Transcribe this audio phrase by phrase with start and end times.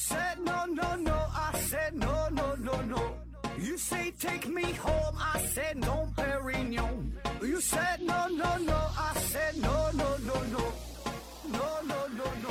[0.00, 1.12] said no, no, no.
[1.12, 3.00] I said no, no, no, no.
[3.58, 5.14] You say take me home.
[5.18, 7.12] I said no, Perignon.
[7.42, 8.78] You said no, no, no.
[8.96, 10.62] I said no, no, no, no.
[11.52, 12.48] No, no, no, no.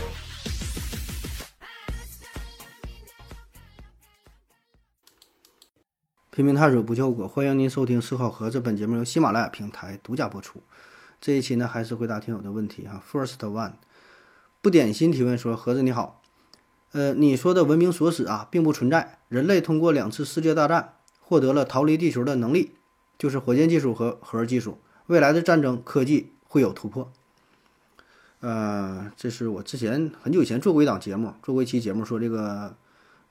[6.29, 8.59] 拼命探索不计后果，欢迎您收听《思考盒子》。
[8.61, 10.61] 本节目由喜马拉雅平台独家播出。
[11.19, 13.03] 这一期呢，还是回答听友的问题哈。
[13.11, 13.73] First one，
[14.61, 16.18] 不点心提问说：盒子你好，
[16.91, 19.19] 呃，你说的文明锁死啊，并不存在。
[19.27, 22.71] 人类通过两次世界大战获得了逃离地球的能力，
[23.17, 24.79] 就是火箭技术和核技术。
[25.07, 27.11] 未来的战争科技会有突破。
[28.39, 32.75] 呃，这是我之前很久以前做过一档节目，做过一期节目说这个。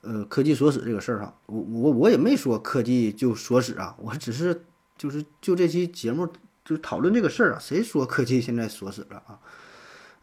[0.01, 4.65] 呃，科技锁死这个事儿哈，我我我也没说科技就锁死啊，我只是
[4.97, 6.27] 就是就这期节目
[6.65, 9.41] 就讨论这个事儿啊，谁说科技现在锁死了啊？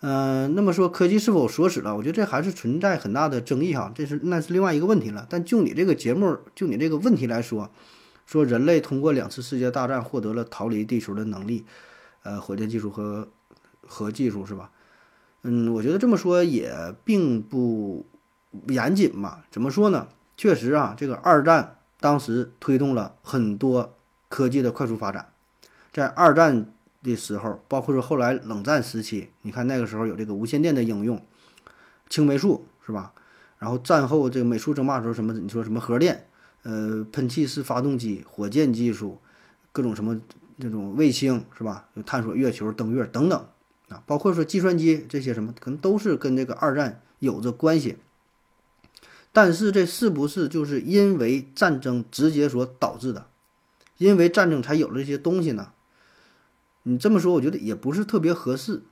[0.02, 1.96] 嗯，那么说科技是否锁死了？
[1.96, 5.26] 我觉得这还是存在很大的争议哈，这是那是另外一个问题了。
[5.30, 7.70] 但就你这个节目，就你这个问题来说，
[8.26, 11.66] 说人类通过两次世界大战获得了逃离地球的能力，
[12.24, 13.28] 呃，火箭技术和
[13.86, 14.72] 核技术是吧？
[15.44, 18.06] 嗯，我觉得这么说也并不。
[18.70, 19.40] 严谨嘛？
[19.52, 20.08] 怎么说呢？
[20.38, 23.98] 确实啊，这个二战当时推动了很多
[24.30, 25.28] 科技的快速发展。
[25.92, 26.74] 在二战
[27.06, 31.22] 的时候，包括说后来冷战时期，你看那个时候有这个无线电的应用，
[32.10, 33.14] 青霉素是吧？
[33.60, 36.28] 然后战后这个美苏争霸时候，什么你说什么核电，
[36.64, 39.20] 呃，喷气式发动机、火箭技术，
[39.72, 40.20] 各种什么
[40.60, 41.88] 这种卫星是吧？
[41.96, 43.48] 就探索月球、登月等等
[43.90, 47.98] 啊，包括说计算机这些什么，可能都是跟这个二战有着关系。
[49.32, 53.28] 但是这是不是就是因为战争直接所导致的？
[53.98, 55.72] 因为战争才有了这些东西呢？
[56.88, 58.84] 你这么说，我觉得也不是特别合适，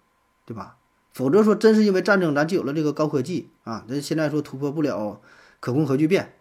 [0.45, 0.77] 对吧？
[1.13, 3.85] 否则说真是因为战争，咱就有了这个高科技啊！
[3.87, 5.21] 咱现在说突破不了
[5.59, 6.33] 可控核聚变，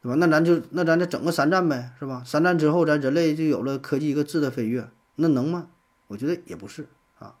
[0.00, 0.14] 对吧？
[0.14, 2.22] 那咱就那咱再整个三战呗，是吧？
[2.24, 5.66] 三战之后，咱人类就有了科技一个质的飞跃，那能吗？
[6.06, 6.88] 我觉得也不是
[7.18, 7.34] 啊。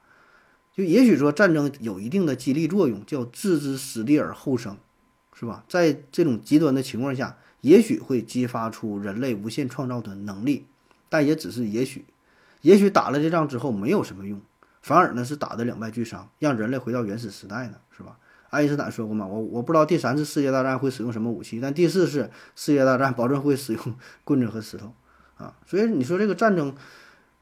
[0.72, 4.76] 就也许说战争有一定的激励作用，叫置之死地而后生。
[5.36, 5.64] 是吧？
[5.68, 10.66] 在这种极端的情况下，也许会激发出人类无限创造的能力，
[11.08, 12.04] 但也只是也许。
[12.64, 14.40] 也许打了这仗之后没有什么用，
[14.80, 18.16] 反而呢是打的两败俱伤，让人类回到原始时代呢，是吧？
[18.48, 24.94] 爱因斯坦说过嘛，我我不知道第三次世界大战会使用什么武器，但第四次世界大战保证会使用棍子和石头
[25.36, 25.54] 啊。
[25.66, 26.74] 所以你说这个战争。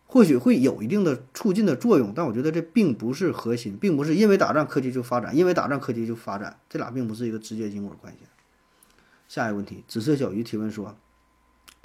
[0.05, 8.19] 或许会有一定的促进的作用，但我觉得这并不是核心，并不是因为打仗科技就发展，因为打仗科技就发展，这俩并不是一个直接因果关系。
[9.27, 10.95] 下一个问题，紫色小鱼提问说：“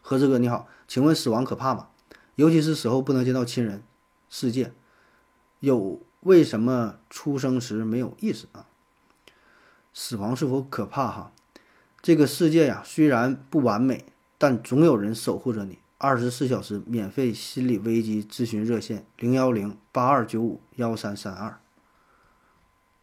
[0.03, 1.87] 何志哥你好，请问死亡可怕吗？
[2.37, 3.81] 尤其是死后不能见到亲人，
[4.29, 4.71] 世界
[5.59, 8.67] 有为什么出生时没有意识啊？
[9.91, 11.07] 死亡是否可怕？
[11.07, 11.31] 哈，
[11.99, 14.05] 这个世界呀，虽然不完美，
[14.37, 21.59] 但总有人守护着你。”二十四小时免费心理危机咨询热线：零幺零八二九五幺三三二。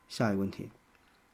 [0.08, 0.70] 下一个问题，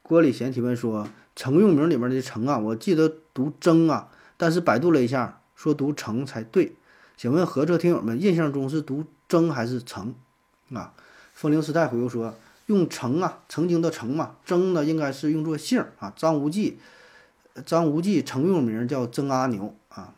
[0.01, 1.07] 郭礼贤提问说
[1.37, 4.09] ：“程用名里面的‘程’啊，我记得读‘征’啊，
[4.39, 6.77] 但是百度了一下，说读‘程’才对。
[7.21, 10.15] 请问合车听友们印象中是读‘曾’还是‘程’
[10.73, 10.95] 啊？”
[11.35, 16.11] 风铃时代回复说：“用‘程’啊，曾经的‘程’嘛，‘曾’呢应该是用作姓啊。
[16.17, 16.79] 张无忌，
[17.67, 20.15] 张无忌曾用名叫曾阿牛啊。”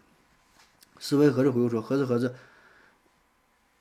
[1.00, 2.36] 思维盒子回复说：“盒子盒子，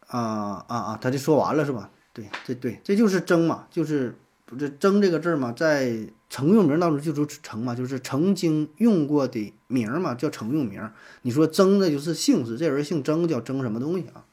[0.08, 1.00] 啊啊啊！
[1.00, 1.92] 他就说完了是吧？
[2.14, 4.16] 对，这对，这就是征嘛，就是
[4.52, 10.92] 不是征这个字嘛，在曾用名当中就是曾嘛，就是曾经用过的名嘛，叫曾用名。
[11.22, 14.26] 你说征的就是姓氏，这人姓征，叫征什么东西啊？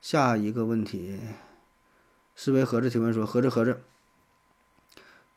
[0.00, 1.18] 下一个问题，
[2.36, 3.82] 思维盒子提问说：盒子盒子，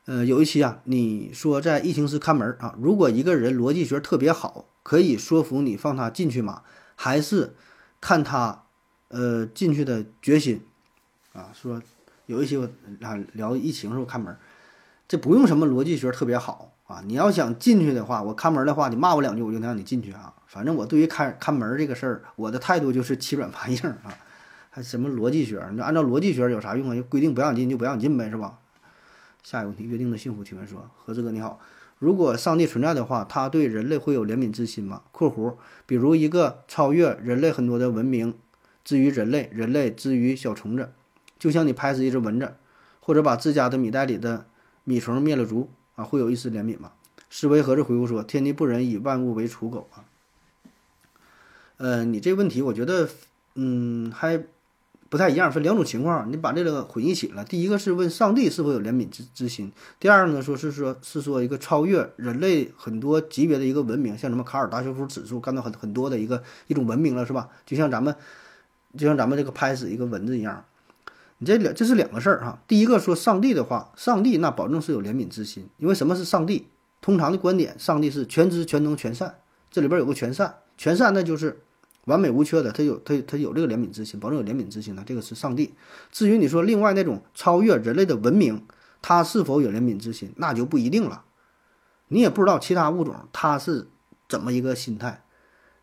[0.06, 4.66] 呃，有一期啊，你说在疫情时看门啊，如果一个人逻辑学特别好。
[4.82, 6.62] 可以说服你放他进去吗？
[6.96, 7.54] 还是
[8.00, 8.64] 看他
[9.08, 10.64] 呃进去的决心
[11.34, 11.52] 啊？
[11.52, 11.82] 说
[12.30, 12.64] 有一些我
[13.00, 14.36] 啊聊疫情时候看门，
[15.08, 17.02] 这不用什么逻辑学特别好啊。
[17.04, 20.32] 你要想进去的话，我看门的话，你骂我两句，我就能让你进去啊。
[20.46, 24.14] 反正我对于看看门这个事儿，我的态度就是欺软怕硬啊。
[24.70, 25.60] 还什么逻辑学？
[25.72, 26.94] 你按照逻辑学有啥用啊？
[26.94, 28.60] 就规定不让进就不让你进呗，是吧？
[29.42, 31.58] 下一个问题，约定的幸福提问说：何志哥你好。
[31.98, 38.34] 如果上帝存在的话，他对人类会有怜悯之心吗？（括弧）比如一个超越人类很多的文明，
[38.84, 40.92] 至于人类，人类至于小虫子，
[41.40, 42.54] 就像你拍死一只蚊子，
[43.00, 44.46] 或者把自家的米袋里的
[44.84, 46.92] 米虫灭了族啊，会有一丝怜悯吗？
[47.28, 50.04] 思维盒子回复说：“天地不仁，以万物为刍狗啊。”
[51.78, 53.08] 呃，你这问题我觉得，
[53.54, 54.44] 嗯，还
[55.08, 57.44] 不太一样，分两种情况，你把这个混一起了。
[57.44, 67.48] 第一个是问上帝是否有怜悯之之心，第二呢说是说是说一个超越人类很多级别的一个文明，像什么卡尔达修夫指数干到很很多的一个一种文明了，是吧？
[67.64, 68.14] 就像咱们
[68.96, 70.64] 就像咱们这个拍死一个蚊子一样，
[71.40, 72.62] 你这两这是两个事儿哈。
[72.68, 76.68] 第一个说上帝的话，上帝那保证是有怜悯之心，因为什么是上帝？
[77.00, 79.36] 通常的观点，上帝是全知全能全善，
[79.70, 81.62] 这里边有个全善，全善那就是
[82.04, 85.74] 完美无缺的，他有他他有这个怜悯之心，保证有怜悯之心的，这个是上帝。
[86.12, 88.66] 至于你说另外那种超越人类的文明，
[89.00, 91.24] 他是否有怜悯之心，那就不一定了。
[92.08, 93.88] 你也不知道其他物种他是
[94.28, 95.22] 怎么一个心态，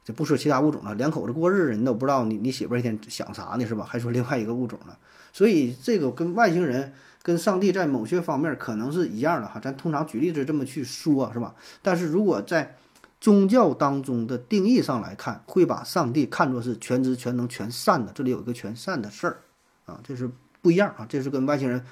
[0.06, 3.84] 就不说其他物种了，两口子过日子你都不知道，你你媳妇儿一天想啥呢，是吧？
[3.84, 4.96] 还说另外一个物种呢？
[5.32, 6.94] 所以这个跟外星人。
[7.24, 11.54] 跟上帝在某些方面可能是一样的哈，咱通常举例子这么去说，是吧？
[11.82, 12.78] 但是如果在
[13.20, 19.42] 宗教当中的定义上来看，会把上帝看作是全知全能全善的，这里有一个全善的事儿
[19.86, 20.32] 啊，这是
[20.62, 21.84] 不一样啊，这是跟外星人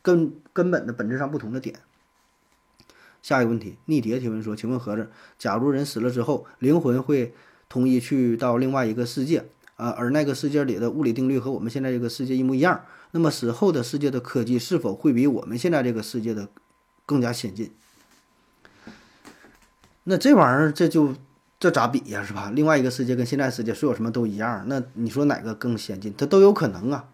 [0.00, 1.80] 根根本的本质上不同的点。
[3.20, 7.34] 下一个问题，逆蝶提问说，请问盒子，假如人死了之后，灵魂会
[7.68, 9.44] 统一去到另外一个世界
[9.76, 12.84] 啊，而那个世界里的物理定律和我们现在这个世界一模一样？
[13.10, 16.48] 那么死后的世界的科技是否会比我们现在这个世界的
[17.06, 17.72] 更加先进？
[20.04, 21.14] 那这玩意儿这就
[21.58, 22.52] 这咋比呀，是吧？
[22.54, 26.12] 另外一个世界跟现在世界所有什么都一样，那你说哪个更先进？
[26.16, 27.08] 它都有可能啊，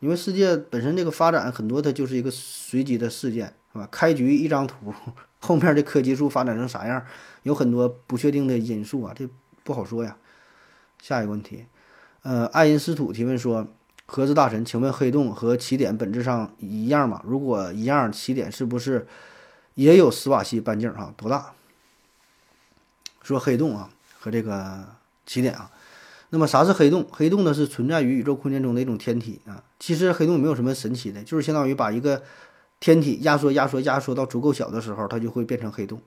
[0.00, 3.88] 因为世界本身这个发展很多，它就是一个随机的事件，是吧？
[3.90, 4.94] 开局一张图，
[5.40, 7.04] 后面的科技树发展成啥样，
[7.42, 9.28] 有很多不确定的因素啊，这
[9.64, 10.16] 不好说呀。
[11.02, 11.64] 下一个问题，
[12.26, 13.68] 呃，爱因斯坦提问说。
[14.08, 17.20] 盒子大神，请问黑洞和起点本质上一样吗？
[17.26, 19.04] 如果一样，起点是不是
[19.74, 20.88] 也有史瓦西半径？
[20.92, 21.54] 啊，多大？
[23.20, 23.90] 说黑洞啊
[24.20, 24.86] 和这个
[25.26, 25.72] 起点啊，
[26.30, 27.04] 那么啥是黑洞？
[27.10, 29.64] 黑洞呢是存在于宇宙空间中的一种天体啊。
[29.80, 32.22] 其实黑洞没有什么神奇的，就是相当于把一个
[32.78, 36.00] 天体压缩、压缩、压缩到足够小的时候，它就会变成黑洞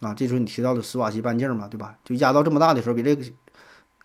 [0.00, 0.12] 啊。
[0.12, 1.96] 这就是你提到的史瓦西半径嘛，对吧？
[2.04, 3.24] 就压到这么大的时候，比这个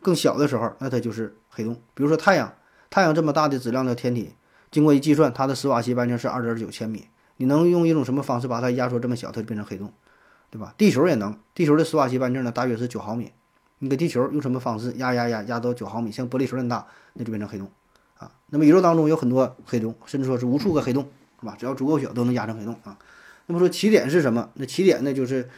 [0.02, 1.76] 更小的时候，那它就是黑洞。
[1.94, 2.54] 比如说太阳。
[2.90, 4.34] 太阳这么大的质量的天体，
[4.72, 7.08] 经过一计算，它的史瓦西半径是二点九千米。
[7.36, 9.92] 你能用一种什么方式把它压缩这么小，它就变成黑洞，
[10.50, 10.74] 对吧？
[10.78, 13.34] 地球也能，地球的史瓦西半径呢，大约是九毫米。
[13.80, 17.70] 你给地球用什么方式压压压压到九毫米，像玻璃球那么大，那就变成黑洞
[18.18, 18.32] 啊。
[18.52, 21.10] 那么宇宙当中有很多黑洞，甚至说是无数个黑洞，
[21.42, 21.58] 是吧？
[21.60, 22.98] 只要足够小，都能压成黑洞啊。
[23.48, 24.50] 那么说起点是什么？
[24.54, 25.50] 那起点呢，就是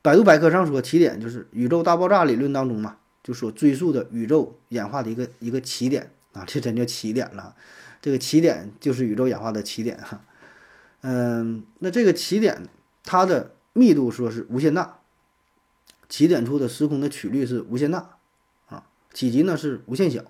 [0.00, 6.12] 百度百科上说，起点就是宇宙大爆炸理论当中嘛，就所追溯的宇宙演化的一个一个起点。
[6.32, 7.56] 啊，这真叫起点了，
[8.00, 10.22] 这个起点就是宇宙演化的起点哈。
[11.00, 12.68] 嗯，那这个起点
[13.02, 15.00] 它的密度说是无限大，
[16.08, 18.18] 起点处的时空的曲率是无限大
[18.68, 20.22] 啊，体积呢是无限小。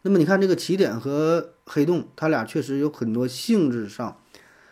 [0.00, 4.22] 那么你看这个起点和黑洞，它俩确实有很多性质上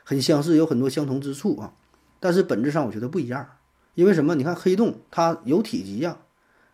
[0.03, 1.75] 很相似，有很多相同之处啊，
[2.21, 3.47] 但是本质上我觉得不一样。
[3.93, 4.35] 因为什么？
[4.35, 6.17] 你看黑洞它有体积呀。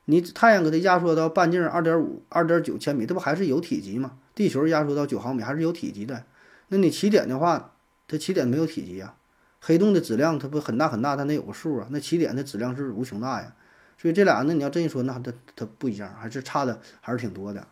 [0.07, 4.19] 你太阳给它压缩到半径二点五、二点九千米，这不还是有体积吗？
[4.35, 6.25] 地球压缩到九毫米，还是有体积的。
[6.69, 7.75] 那你起点的话，
[8.09, 9.15] 它起点没有体积呀。
[9.61, 11.87] 黑洞的质量它不很大很大，它得有个数啊。
[11.91, 13.55] 那起点的质量是无穷大呀。
[13.97, 17.69] 所以这俩，那你要这一说，那它它不一样，还是差的还是挺多的。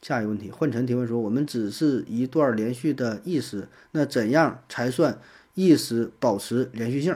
[0.00, 5.18] 下一个问题，幻尘提问说：我们只是一段连续的意识，那怎样才算
[5.52, 7.14] 意识保持连续性？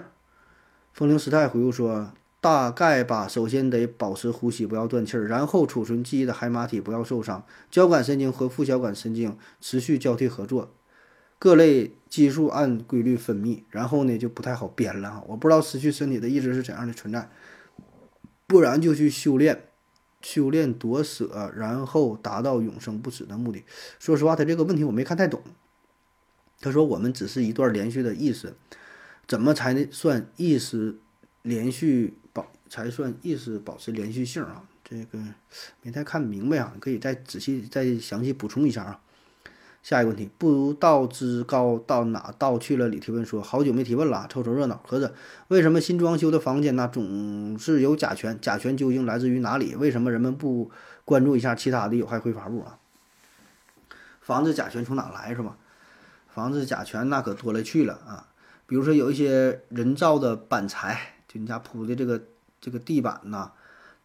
[0.92, 2.12] 风铃时态回复说。
[2.46, 10.72] 大概吧，首先得保持呼吸，不要断气儿，然后储存记忆的海马体不要受伤，交感神经和副交感神经持续交替合作，
[11.40, 15.24] 各类激素按规律分泌，然后呢就不太好编了哈。
[15.26, 17.28] 我不知道失去身体的意志是怎样的存在，
[18.46, 19.64] 不然就去修炼，
[20.22, 23.64] 修炼夺舍，然后达到永生不死的目的。
[23.98, 25.42] 说实话，他这个问题我没看太懂。
[26.60, 28.54] 他说我们只是一段连续的意识，
[29.26, 30.98] 怎么才算意识
[31.42, 32.14] 连续？
[32.68, 35.18] 才算意识保持连续性啊，这个
[35.82, 39.00] 没太看明白啊，可以再仔细再详细补充一下啊。
[39.82, 42.88] 下一个问题，不道之高到哪到去了？
[42.88, 44.82] 李提问说，好久没提问了，凑凑热闹。
[44.84, 45.14] 合着，
[45.46, 48.36] 为什么新装修的房间呢总是有甲醛？
[48.40, 49.76] 甲醛究竟来自于哪里？
[49.76, 50.72] 为什么人们不
[51.04, 52.80] 关注一下其他的有害挥发物啊？
[54.20, 55.56] 房子甲醛从哪来是吧？
[56.34, 58.26] 房子甲醛那可多了去了啊，
[58.66, 62.20] 比如说有一些人造的板材，就你家铺的这个。
[62.66, 63.52] 这个地板呐，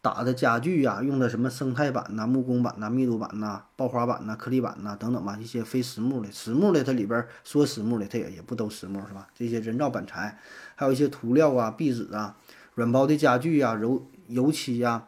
[0.00, 9.26] 打的家具呀，用的什么生态板呐、木工板呐、密度板呐、刨花板呐、颗粒板呐等等吧，一些非实木的、实木的，它里边说实木的，它也也不都实木是吧？
[9.34, 10.38] 这些人造板材，
[10.76, 12.36] 还有一些涂料啊、壁纸啊、
[12.76, 15.02] 软包的家具呀、油油漆呀、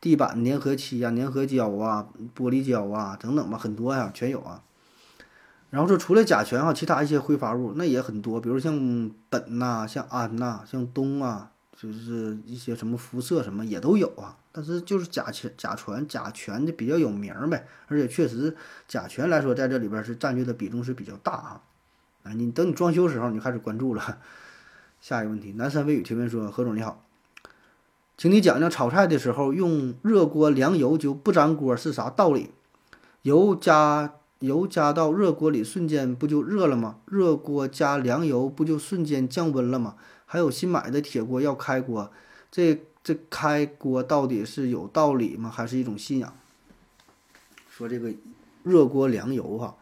[0.00, 4.62] 地板粘合漆啊、粘合胶啊、玻璃胶啊等等吧，很多呀，全有啊。
[5.70, 8.72] 然后说除了甲醛哈，其他一些挥发物那也很多，比如像
[9.30, 11.50] 苯呐、像氨呐、像氡啊，
[11.80, 14.36] 就是一些什么辐射什么也都有啊。
[14.52, 18.56] 但是就是甲醛、甲醛、甲醛的比较有名呗，而且确实
[18.88, 21.62] 甲醛来说在这里边是占据的比重是比较大啊。
[22.24, 24.18] 啊，你等你装修时候你就开始关注了。
[25.00, 27.02] 下一个问题，南山微雨提问说：何总你好，
[28.18, 32.50] 请你讲讲炒菜的时候用热锅凉油就不粘锅是啥道理？
[33.22, 36.98] 油加油加到热锅里瞬间不就热了吗？
[37.06, 39.94] 热锅加凉油不就瞬间降温了吗？
[40.32, 42.08] 还有新买的铁锅要开锅，
[42.52, 45.50] 这这开锅到底是有道理吗？
[45.50, 46.32] 还是一种信仰？
[47.68, 48.14] 说这个
[48.62, 49.74] 热锅凉油哈，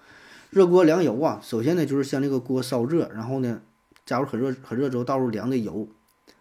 [0.49, 3.61] 热锅凉油啊，首先呢就是将这个锅烧热，然后呢
[4.07, 5.87] 加入很热很热之后倒入凉的油，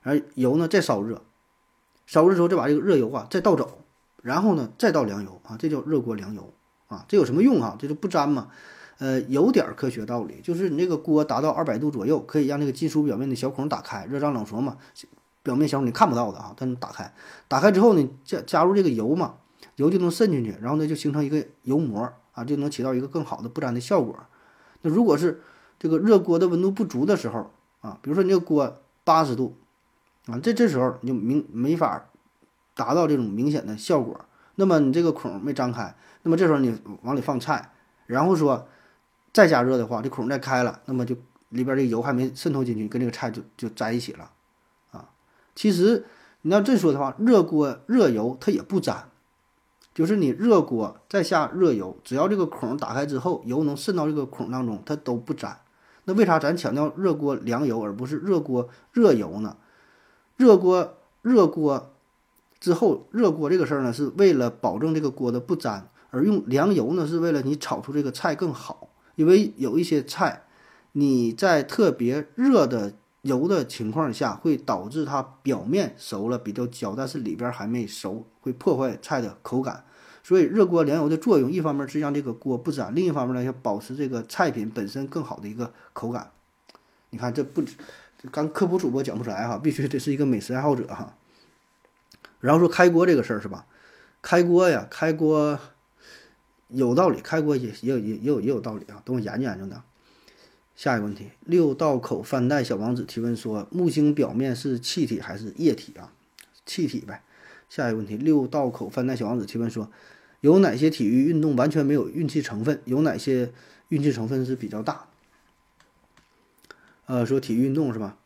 [0.03, 1.21] 而油呢再烧热，
[2.05, 3.83] 烧热之后再把这个热油啊再倒走，
[4.21, 6.53] 然后呢再倒凉油啊，这叫热锅凉油
[6.87, 7.03] 啊。
[7.09, 7.75] 这有什么用啊？
[7.77, 8.51] 这就不粘嘛。
[8.99, 14.77] 呃，有点科学道理，就是你这个锅达到二百度左右，可以让这个金属表面的小孔打开，热胀冷缩嘛。
[15.43, 17.13] 表面小孔你看不到的啊，它能打开。
[17.47, 19.35] 打开之后呢，加加入这个油嘛，
[19.75, 24.17] 油就能渗进去，然后呢就形成一个油膜啊，就能起到一个更好的不粘的效果。
[24.81, 25.41] 那如果是
[25.77, 27.51] 这个热锅的温度不足的时候
[27.81, 29.55] 啊，比如说你这个锅八十度
[30.25, 32.09] 啊，这这时候你就明没法
[32.73, 34.19] 达到这种明显的效果。
[34.55, 37.69] 那么你这个孔没张开，那么这时候你往里放菜，
[38.07, 38.67] 然后说。
[39.37, 41.15] 再加热的话，这孔再开了，那么就
[41.49, 44.31] 里边这个油还没渗透进去，跟这个菜就就粘一起了，
[44.89, 45.09] 啊，
[45.53, 46.05] 其实
[46.41, 48.95] 你要这说的话，热锅热油它也不粘，
[49.93, 55.55] 就是你热锅再下热油，只要这个孔打开之后，油能渗到这个孔当中，它都不粘。
[56.05, 59.55] 那为啥咱强调热锅凉油而不是热锅热油呢？
[60.35, 61.91] 热锅热锅
[62.59, 68.86] 之后，热锅这个事儿呢，是为了保证这个锅的不粘，而用凉油呢，是为了你炒出这个菜更好。
[69.17, 70.43] 因为有一些菜，
[70.91, 72.93] 你在特别热的
[73.23, 79.83] 油的情况下，会导致它表面熟了比较焦，但是里边还没熟，会破坏菜的口感。
[80.23, 86.29] 所以热锅凉油的作用，一方面是让这个锅不粘，另一方面呢，要保持这个菜品本身更好的一个口感。
[87.09, 87.63] 你看这不，
[88.31, 91.15] 刚科普主播讲不出来哈， 必须得是一个美食爱好者哈。
[92.39, 93.65] 然后说开锅这个事儿是吧？
[94.21, 95.59] 开锅呀，开锅。
[96.69, 99.83] 有道理，开锅也也有也也有也有道理啊，等我研究研究呢。
[100.75, 106.13] 下一个问题，六道口翻带小王子提问说：木星表面是气体还是液体啊？
[106.65, 107.23] 气体呗。
[107.67, 109.89] 下一个问题，六道口翻带小王子提问说：
[110.41, 112.79] 有哪些体育运动完全没有运气成分？
[112.85, 113.51] 有哪些
[113.89, 115.07] 运气成分是比较大？
[117.07, 118.17] 呃，说体育运动是吧？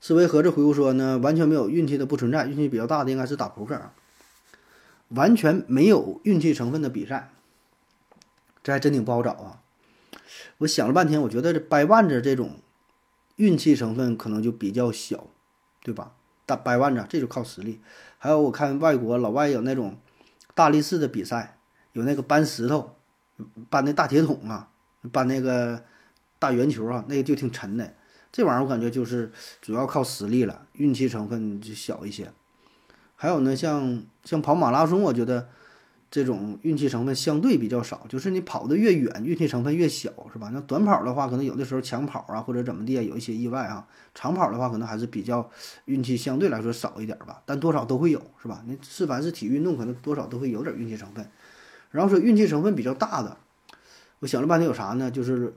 [0.00, 3.94] 思维盒子回复说呢，完全没有运气的不存在，运气比较大的应该是打扑克啊。
[5.08, 7.30] 完全没有运气成分的比赛。
[8.66, 9.62] 这还真挺不好找啊！
[10.58, 12.56] 我想了半天，我觉得这掰腕子这种
[13.36, 15.28] 运气成分可能就比较小，
[15.84, 16.14] 对吧？
[16.46, 17.80] 大掰腕子这就靠实力。
[18.18, 19.96] 还有我看外国老外有那种
[20.56, 21.60] 大力士的比赛，
[21.92, 22.96] 有那个搬石头、
[23.70, 24.68] 搬那大铁桶啊、
[25.12, 25.84] 搬那个
[26.40, 27.94] 大圆球啊，那个就挺沉的。
[28.32, 29.30] 这玩意儿我感觉就是
[29.62, 32.32] 主要靠实力了，运气成分就小一些。
[33.14, 35.50] 还有呢，像像跑马拉松，我觉得。
[36.08, 40.50] 这种运气成分相对比较少，就是你跑得越远，运气成分越小，是吧？
[40.54, 43.86] 那短跑的话，可能有的时候抢跑啊，或者怎么地啊，有一些意外啊。
[44.14, 45.50] 长跑的话，可能还是比较
[45.86, 48.62] 运气相对来说少一点吧，但多少都会有，是吧？
[48.66, 51.28] 你是凡是体育运动，可能多少都会有点运气成分。
[51.90, 53.36] 然后说运气成分比较大的，
[54.20, 55.10] 我想了半天有啥呢？
[55.10, 55.54] 就是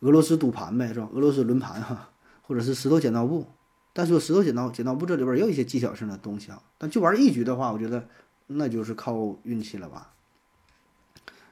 [0.00, 1.08] 俄罗斯赌盘呗，是吧？
[1.12, 2.10] 俄罗斯轮盘哈，
[2.42, 3.46] 或者是石头剪刀布。
[3.92, 6.62] 但是石头剪刀剪刀布这里边也有一些技巧性的东西啊。
[6.78, 8.08] 但就玩一局的话，我觉得。
[8.46, 10.12] 那就是靠运气了吧。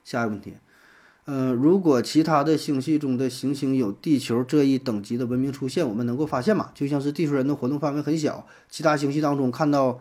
[0.02, 0.54] 下一个问题，
[1.26, 6.72] 呃，如果其他的星系中的行星有地球这一等级的文明出现，我们能够发现吗？
[6.74, 10.00] 就像是地球人的活动范围很小，其他星系当中看到，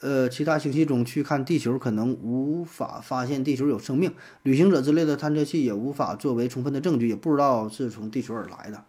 [0.00, 4.12] 呃，其他星系中去看地球，可能无法发现地球有生命，
[4.42, 8.84] 旅行者之类的探测器也无法作为充分的证据，也不知道是从地球而来的。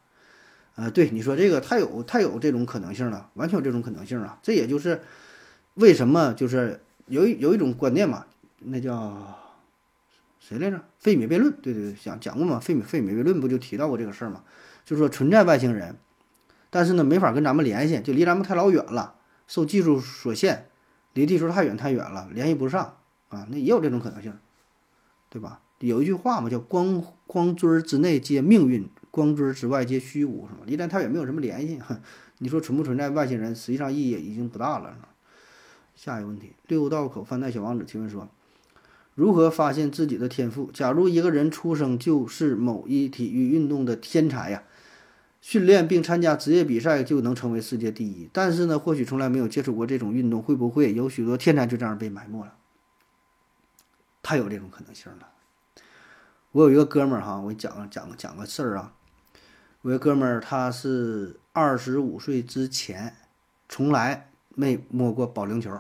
[0.76, 4.40] 呃，对你说这个太有太有这种可能性了，完全有这种可能性啊！
[4.42, 5.02] 这也就是
[5.76, 6.82] 为什么就是。
[7.12, 8.26] 有有一种观念嘛，
[8.60, 9.38] 那叫
[10.40, 10.82] 谁来着？
[10.98, 12.58] 费米悖论，对对对，讲讲过嘛？
[12.60, 14.44] 费米费米悖论不就提到过这个事儿嘛？
[14.86, 15.98] 就说存在外星人，
[16.70, 19.16] 但是呢，没法跟咱们联系，就离咱们太老远了，
[19.46, 20.68] 受技术所限，
[21.14, 23.46] 离地球太远太远了，联系不上啊。
[23.50, 24.34] 那也有这种可能性，
[25.30, 25.62] 对吧？
[25.80, 30.62] 有一句话嘛，叫“光光锥之内皆命运，光锥之外皆虚无”，是吧？
[30.66, 31.80] 离咱太远，没有什么联系。
[32.38, 34.96] 你说存不存在外星人，实际上意义已经不大了。
[36.04, 38.28] 下一个问题，六道口饭袋小王子提问说：
[39.14, 40.72] 如何发现自己的天赋？
[40.74, 44.64] 假如一个人出生就是某一体育运动的天才呀，
[45.42, 48.28] 训练并参加职业比赛就能成为世界第一。
[48.34, 52.56] 但是呢，或许从来没有接触过这种运动，会不会有许多天才就这样被埋没了？
[54.24, 55.28] 太有这种可能性了。
[56.52, 58.96] 我有一个哥们儿哈，我讲讲讲个事儿啊。
[59.84, 63.16] 我一哥们儿，他是二十五岁之前
[63.70, 65.80] 从来没摸过保龄球，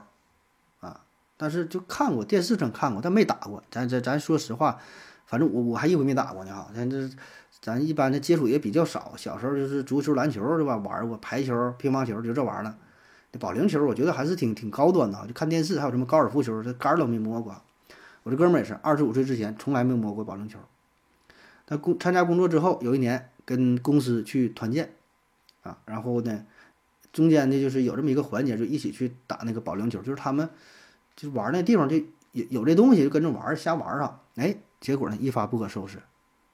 [1.41, 3.63] 但是就看过电视上看过，但没打过。
[3.71, 4.79] 咱咱咱说实话，
[5.25, 6.69] 反正我我还一回没打过呢哈。
[6.75, 7.09] 咱这
[7.59, 10.77] 咱一般的接触也比较少，小时候就是足球、篮球是吧？
[10.77, 12.77] 玩过排球、乒乓球，就这玩意儿了。
[13.39, 17.59] 保龄球我觉得还是挺挺高端的，就看电视还有什么高尔夫球，这杆都没摸过。
[18.23, 20.59] 我这哥们儿也是二十五岁之前从来没摸过保龄球。
[21.65, 23.27] 他工参加工作之后，有一年。
[23.43, 24.93] 跟公司去团建，
[25.63, 26.45] 啊，然后呢，
[27.11, 30.47] 中间呢就是有这么一个环节，就一起去打那个保龄球，就是他们
[31.21, 31.97] 就玩那地方就
[32.31, 36.01] 有有这东西，就跟着玩瞎玩啊，哎，结果呢一发不可收拾，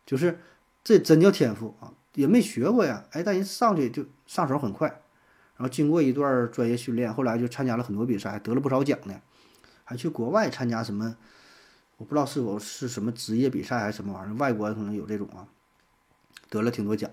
[0.05, 0.39] 就是
[0.83, 4.89] 这真叫天赋啊，也没学过呀，哎，但人上去就上手很快，
[5.55, 9.21] 然后经过一段专业训练，后来就参加了很多比赛，得了不少奖呢，
[9.85, 11.15] 还去国外参加什么，
[11.95, 15.47] 我不知道是否是什么职业比赛还是什么玩意儿，外国可能有这种啊。
[16.49, 17.11] 得了挺多奖，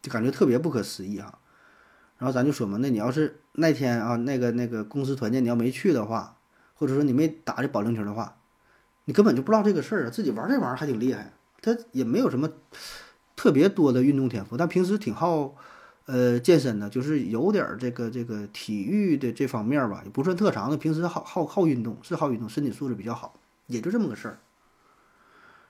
[0.00, 1.38] 就感觉特别不可思议哈。
[2.16, 6.38] 然后咱就说嘛，那你要是那天啊，那个那个公司团建你要没去的话，
[6.80, 8.38] 或者说你没打这保龄球的话，
[9.04, 10.10] 你根本就不知道这个事儿啊。
[10.10, 12.50] 自己玩这玩意儿还挺厉害，他也没有什么
[13.36, 15.54] 特别多的运动天赋，但平时挺好
[16.06, 20.76] 呃健身的，就是有点这个这个体育的这方面吧，也不算特长的。
[20.78, 23.34] 平时好好好运动，是好运动，身体素质比较好，
[23.66, 24.38] 也就这么个事儿。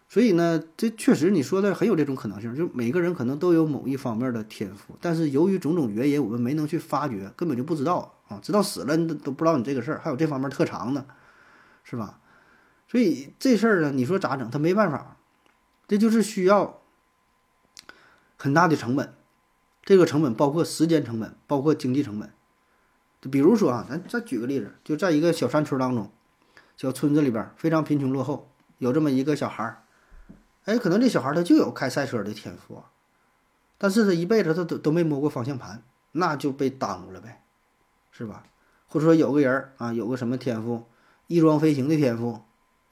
[0.09, 11.05] 所以呢，这确实你说的很有这种可能性，就每个人可能都有某一方面的天赋，但是由于种种原因，我们没能去发掘，根本就不知道啊，直到死了你都都不知道你这个事儿还有这方面特长呢，
[11.85, 12.19] 是吧？
[12.89, 14.51] 所以这事儿呢，你说咋整？
[14.51, 15.17] 他没办法，
[15.87, 16.81] 这就是需要
[18.39, 19.15] 很大的成本，
[19.83, 22.33] 这个成本包括时间成本，包括经济成本。
[23.21, 26.11] 就比如说啊，咱再举个例子，就在一个小山村当中，
[26.77, 29.83] 小村子里边非常贫穷落后，有这么一个小孩儿。
[30.65, 32.83] 哎，可能这小孩他就有开赛车的天赋，
[33.77, 37.43] 但是他一辈子他都都没摸过方向盘，那就被耽误了呗，
[38.11, 38.45] 是吧？
[38.87, 40.85] 或者说有个人啊，有个什么天赋，
[41.27, 42.41] 翼装飞行的天赋，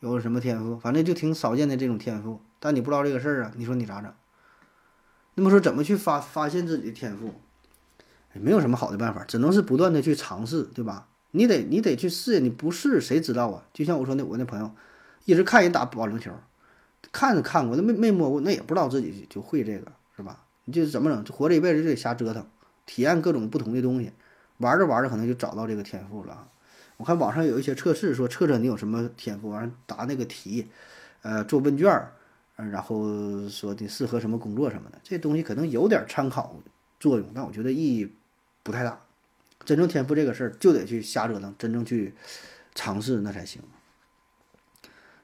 [0.00, 4.12] 有个什么天赋，反正就挺少见的这种天赋，但你不知道这个事儿啊，你说你咋整？
[5.34, 7.34] 那么说怎么去发发现自己的天赋？
[8.34, 11.08] 没有什么好的办法，只能是不断的去尝试，对吧？
[11.32, 13.64] 你得你得去试，你不试谁知道啊？
[13.72, 14.70] 就像我说那我那朋友，
[15.24, 16.30] 一直看人打保龄球。
[17.10, 20.44] 看是看过，那没没摸过，那也不知道自己就会这个，是吧？
[20.64, 21.24] 你就怎么整？
[21.24, 22.44] 就活这一辈子就得瞎折腾，
[22.86, 24.12] 体验各种不同的东西，
[24.58, 26.48] 玩着玩着可能就找到这个天赋了。
[26.96, 30.68] 我看网上有一些测试，说测测你有什么天赋，完答那个题，
[31.22, 32.12] 呃，做问卷儿，
[32.56, 36.56] 然后说你适合什么工作什么的，这东西可能有点参考
[36.98, 38.12] 作用，但我觉得意义
[38.62, 39.00] 不太大。
[39.64, 42.14] 真正天赋这个事儿，就得去瞎折腾，真正去
[42.74, 43.62] 尝试那才行。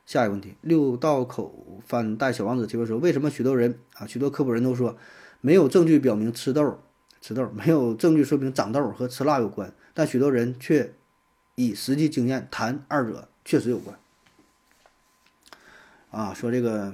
[0.07, 4.97] 下一个问题，六道口翻带小王子提问说：为什么许多人啊，许多科普人都说
[5.41, 6.79] 没有证据表明吃豆、
[7.25, 10.93] 吃豆没有证据说明长痘和吃辣有关，但许多人却
[11.55, 13.99] 以实际经验谈二者确实有关。
[16.11, 16.93] 啊，说这个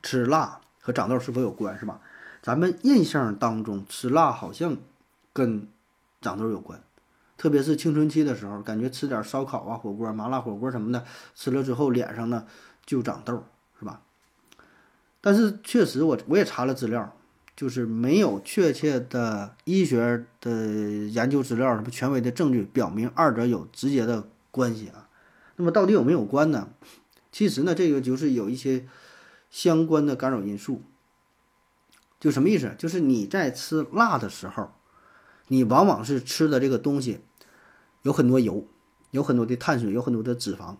[0.00, 2.00] 吃辣和长痘是否有关是吧？
[2.40, 4.76] 咱们印象当中吃辣好像
[5.32, 5.66] 跟
[6.20, 6.80] 长痘有关。
[7.36, 12.46] 特别是青春期的时候，感觉吃点烧烤啊、火锅、麻辣火锅什么的，吃了之后脸上呢
[12.86, 13.42] 就长痘，
[13.80, 14.02] 是吧？
[15.20, 17.12] 但是确实，我我也查了资料，
[17.58, 25.08] 就是没有确切的医学的研究资料，什么权威的证据表明二者有直接的关系啊。
[25.56, 26.68] 那么到底有没有关呢？
[27.32, 28.86] 其实呢，这个就是有一些
[29.50, 30.82] 相关的干扰因素。
[32.20, 32.72] 就什么意思？
[32.78, 34.70] 就是你在吃辣的时候，
[35.48, 37.22] 你往往是吃的这个东西。
[38.02, 38.68] 有很多油，
[39.10, 40.76] 有很多的碳水，有很多的脂肪。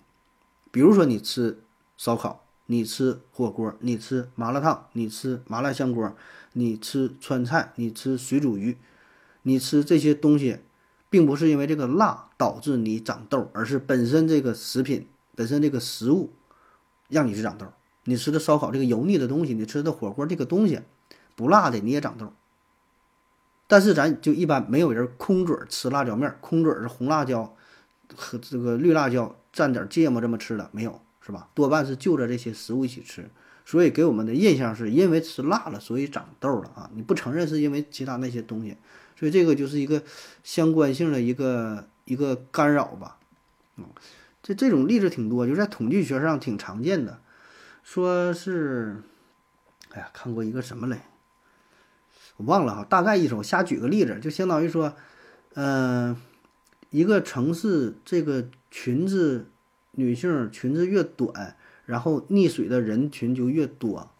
[0.70, 1.60] 比如说，你吃
[1.96, 6.16] 烧烤，你吃火锅，你吃麻辣烫，你吃麻辣香锅，
[6.58, 8.76] 你吃川菜，你吃水煮鱼，
[9.42, 10.58] 你吃这些东西，
[11.08, 16.32] 并不是因为这个辣导致你长痘，而是本身这个食品本身这个食物
[17.08, 17.66] 让你去长痘。
[18.04, 20.80] 你吃的烧烤这个油腻的东西，你吃的火锅这个东西
[21.36, 22.32] 不辣的你也长痘。
[23.68, 27.54] 但是咱就一般没有人空嘴吃辣椒面，空嘴是红辣椒
[28.16, 31.48] 和这个绿辣椒蘸点芥末这么吃的没有，是吧？
[31.54, 33.30] 多半是就着这些食物一起吃，
[33.68, 36.90] 所以给我们的印象是因为吃辣了，所以长痘了啊！
[36.94, 38.74] 你不承认是因为其他那些东西，
[39.14, 40.02] 所以这个就是一个
[40.42, 43.18] 相关性的一个一个干扰吧。
[44.42, 47.20] 这这种例子挺多，就在统计学上挺常见的。
[47.82, 49.02] 说是，
[49.90, 51.00] 哎呀，看过一个什么嘞？
[52.38, 54.96] 我忘了哈，大概意思，我瞎举个例子，就相当于说，
[55.52, 56.16] 嗯，
[56.88, 59.50] 一个城市这个裙子
[59.90, 61.54] 女性裙子越短，
[61.88, 64.10] 然后溺水的人群就越多。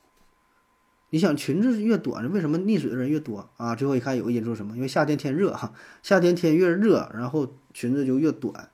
[1.11, 3.75] 你想裙子越短，为什么溺水的人越多啊？
[3.75, 4.75] 最后一看有个因素什么？
[4.75, 8.71] 因为夏天天热哈，夏天天越热，然后裙子就越短，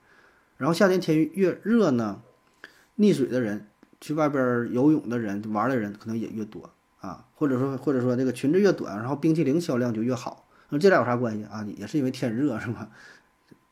[0.57, 2.23] 然后夏天天越热呢，
[2.99, 3.67] 溺水的人
[4.01, 11.67] 去外边游泳的人玩的人可能也越多啊，或者说或者说这个裙子越短，然后冰淇淋销量就越好，那这俩有啥关系啊？
[11.77, 12.91] 也是因为天热是吧？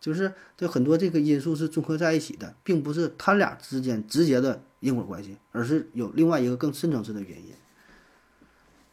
[0.02, 7.54] 就是这很多这个因素是综合在一起的，并不是他俩之间直接的因果关系，而是有另外一个更深层次的原因。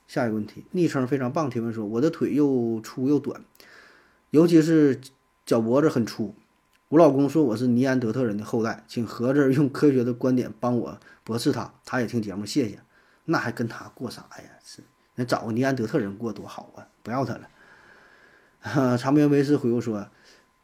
[0.07, 3.43] 下一个问题，昵称非常棒，提问说：“我的腿又粗又短，
[4.29, 5.01] 尤其是
[5.47, 6.35] 脚脖子很粗。
[6.89, 11.73] 我老公说我是尼安德特人的后代，请盒子用科学的观点帮我驳斥他。
[11.85, 12.79] 他也听节目，谢谢。
[13.25, 14.49] 那还跟他过啥呀？
[14.63, 14.83] 是，
[15.15, 16.85] 那找个尼安德特人过多好啊！
[17.01, 17.47] 不要他了。
[18.97, 20.07] ”长篇维斯回复说：“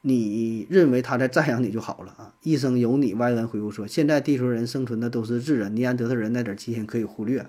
[0.07, 7.47] 你认为他在赞扬你就好了啊？”一生有你歪文回复说：“现在地球人生存的都是智人，尼安德特人那点基因可以忽略。”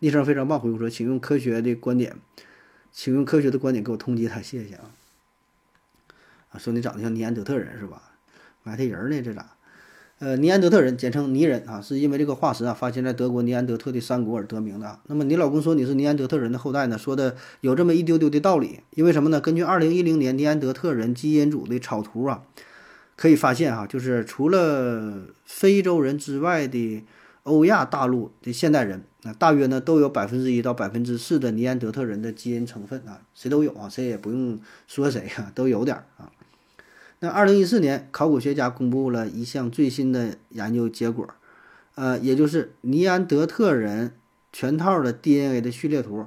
[0.00, 2.16] 昵称非常棒，回复说：“请用科学的观点，
[2.90, 4.90] 请用科学的观点给我通缉他，谢谢啊！”
[6.50, 8.14] 啊，说你长得像尼安德特人是吧？
[8.62, 9.20] 埋汰人呢？
[9.20, 9.56] 这咋？
[10.20, 14.98] 呃，尼安德特人简称尼人啊，是因为这个化石啊发现在德国尼安德特的山谷而得名的。
[15.06, 16.98] 那么你老公说你是尼安德特人的后代呢？
[16.98, 18.80] 说的有这么一丢丢的道理。
[18.90, 19.40] 因为什么呢？
[19.40, 22.42] 根据二零一零年尼安德特人基因组的草图啊，
[23.16, 27.02] 可以发现哈，就是除了非洲人之外的。
[27.44, 36.30] 欧亚大陆的现代人，那大约呢都有百分之一到百分之四的尼安德特人的基因成分啊，谁都有啊，谁也不用说谁啊，都有点儿啊。
[37.20, 41.28] 那二零一四年，考古学家公布了一项最新的研究结果，
[41.94, 44.14] 呃，也就是尼安德特人
[44.52, 46.26] 全套的 DNA 的序列图。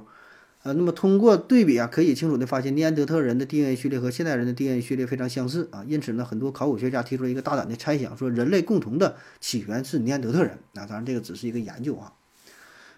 [0.62, 5.84] 呃，那么通过对比啊，可以清楚地发现尼安德特人的 DNA 序列和现代人的 DNA 序列非常相似啊。
[5.86, 10.60] 因此呢，很多考古学家提出了一个大胆的猜想，说人类共同的起源是尼安德特人。
[10.72, 12.14] 那当然，这个只是一个研究啊。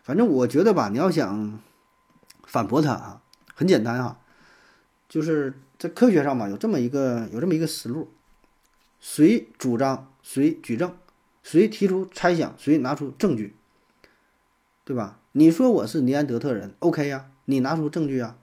[0.04, 1.58] 反正我觉得吧，你要想
[2.46, 3.22] 反驳他啊，
[3.54, 4.18] 很简单啊，
[5.08, 8.08] 就是在科学上嘛，有这么一个有这么一个思路：
[8.98, 10.96] 谁主张谁举证，
[11.42, 13.54] 谁提出猜想谁拿出证据，
[14.84, 15.20] 对吧？
[15.32, 17.30] 你说我是尼安德特人，OK 呀？
[17.44, 18.38] 你拿出证据啊，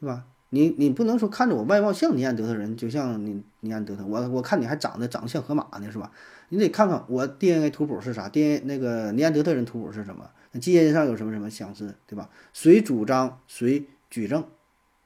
[0.00, 0.24] 对吧？
[0.48, 6.10] 你你不能说看着我外貌像尼安德特人，就像你尼安德特，我我看你还长得长得像河马呢，是吧？
[6.48, 10.30] 你得看看我 DNA 图谱是啥，DNA 那个尼安德特人图谱是什么？
[10.60, 12.28] 基因上有什么什么相似，对吧？
[12.52, 14.44] 谁主张谁举证，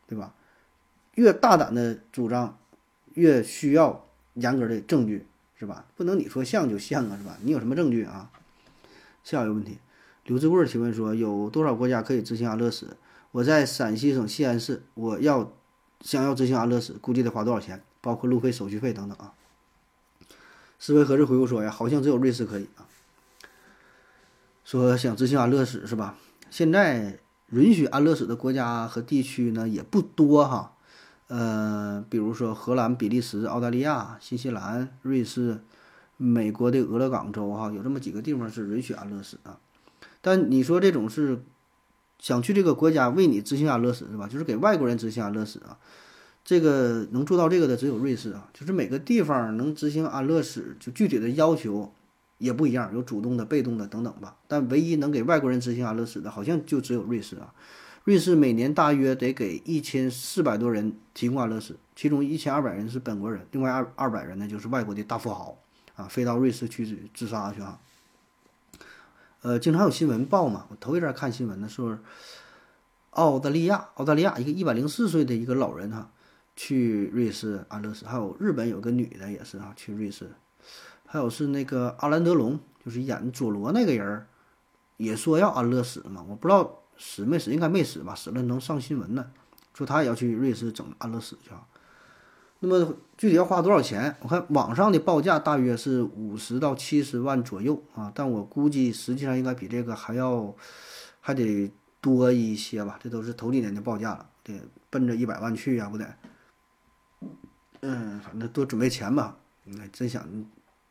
[0.06, 0.32] 对吧？
[1.14, 2.58] 越大胆的主张，
[3.14, 5.26] 越需要严格的证据，
[5.58, 5.86] 是吧？
[5.96, 7.38] 不能你说像就像啊，是吧？
[7.42, 8.30] 你有什么证据啊？
[9.22, 9.78] 下一个问题。
[10.24, 12.96] 刘志贵提问说：“有多少国家可以执行安乐死？
[13.30, 15.52] 我在陕西省西安市，我要
[16.00, 17.82] 想要执行安乐死，估计得花多少钱？
[18.00, 19.34] 包括路费、手续费等等啊。”
[20.78, 22.88] 思维盒子回复说：“呀，好像只有瑞士可以啊。
[24.64, 26.16] 说想执行安乐死是吧？
[26.50, 27.18] 现在
[27.50, 30.73] 允许安乐死的国家和地区呢也不多哈。
[31.28, 35.60] 呃，比如说荷兰、比利时、澳大利亚、新西兰、瑞士、
[36.16, 39.58] 美国的俄勒冈州哈，有这么几个地方是允许安乐死的。”
[40.20, 41.42] 但你说这种是
[42.18, 44.26] 想去这个国家为你执行安乐死是吧？
[44.26, 45.76] 就是给外国人执行安乐死啊，
[46.44, 48.48] 这个能做到这个的只有瑞士啊。
[48.54, 51.92] 就是每个地方能执行安乐死，就具体的要求
[52.38, 54.36] 也不一样，有主动的、被动的等等吧。
[54.46, 57.52] 但唯一能给外国人执行安乐死的，好像就只有瑞士啊。
[58.04, 65.56] 瑞士每年大约得给一千四百多人提供安乐死，其中一千二百人是本国人，另外二二百人呢就是外国的大富豪
[65.96, 67.80] 啊，飞到瑞士去自杀去啊。
[69.40, 70.66] 呃，经常有新闻报嘛。
[70.68, 71.96] 我头一阵看新闻的时候，
[73.10, 76.10] 澳大利亚，澳大利亚一个一百零四岁的一个老人哈，
[76.54, 78.04] 去瑞士安乐死。
[78.04, 80.30] 还有日本有个女的也是啊，去瑞士。
[81.06, 84.26] 还有是那个阿兰德龙，就是演佐罗那个人儿，
[84.98, 86.22] 也说要安乐死嘛。
[86.28, 88.14] 我不知道死没死，应该没死吧？
[88.14, 89.26] 死了能上新闻呢，
[89.74, 91.50] 说他也要去瑞士整安乐死去。
[92.60, 94.16] 那么具体要花多少钱？
[94.20, 100.54] 我看网上的报价大约是五十到七十万左右啊，但我估计实际上应该比这个还要
[101.20, 102.98] 还得多一些吧。
[103.02, 106.14] 这都是头几年的报价了，得奔着一百万去呀，不得？
[107.80, 109.36] 嗯，反正多准备钱吧。
[109.64, 110.26] 你真想，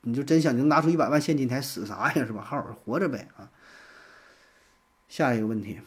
[0.01, 2.25] 你就真想能拿出一百万现金，你还死啥呀？
[2.25, 2.43] 是吧？
[2.43, 3.49] 好好活着呗啊。
[5.07, 5.79] 下一个问题。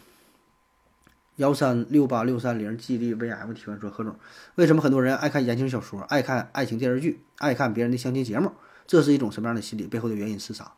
[1.36, 4.16] 幺三六八六三零 G D V M 提问说：何总，
[4.54, 8.52] 为什么很多人爱看言情小说，爱看爱情电视剧，爱看别人的相亲节目，
[8.86, 9.86] 这是一种什么样的心理？
[9.86, 10.72] 背后的原因是啥？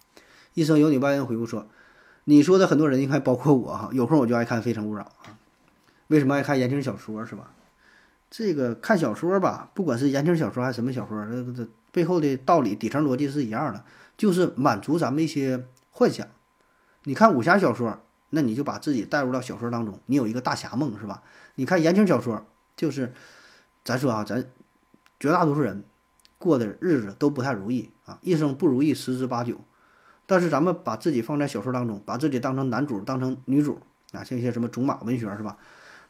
[0.55, 1.69] 医生有你万人回复说
[2.25, 5.39] ：“你说的很多人应该包括我哈，有空我就爱看《非诚勿扰》啊。
[6.09, 7.53] 为什么爱看言情小说是吧？
[8.29, 13.85] 这个看小说吧，不管是言情小说还是什么小说，这这背后的道理底层逻辑是一样的，
[14.17, 16.27] 就是满足咱们一些幻想。
[17.05, 21.23] 你看武侠小说，那你就把自己带入到小说当中，你有一个大侠梦是吧？
[21.55, 23.13] 你看言情小说，就是
[23.85, 24.45] 咱说啊，咱
[25.19, 25.85] 绝大多数人
[26.39, 29.61] 过的日子都不太如意啊，一生不如意十之八九。
[30.27, 33.81] 但是咱们把自己放在小说当中，把自己当成男主，当成女主
[34.13, 35.57] 啊，像一些什么种马文学是吧？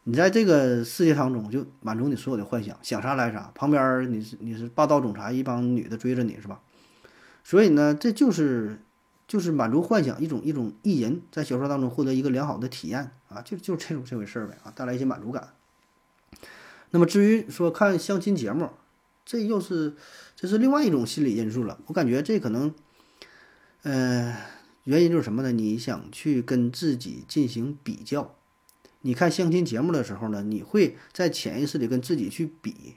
[0.04, 3.50] 你在这个世界当中就满足你所有的幻想，想啥来啥。
[3.54, 6.60] 旁边你是你是霸道总裁，一帮女的追着你是吧？
[7.44, 8.80] 所以呢，这就是
[9.28, 15.50] 就是满足幻想一种一种意淫，在小说当中获得一个良好的体验啊，就就这种这回事儿呗啊，带来一些满足感。
[16.90, 18.70] 那么至于说看相亲节目，
[19.24, 19.94] 这又是
[20.34, 21.78] 这是另外一种心理因素了。
[21.86, 22.74] 我感觉这可能。
[23.82, 24.36] 呃，
[24.84, 25.52] 原因就是什么呢？
[25.52, 28.34] 你想去跟自己进行比较，
[29.02, 32.96] 你看相亲节目的时候呢，你会在潜意识里跟自己去比，